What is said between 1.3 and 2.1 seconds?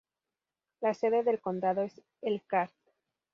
condado es